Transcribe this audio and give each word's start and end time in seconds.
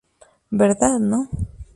Verdad 0.49 0.97
No. 0.97 1.29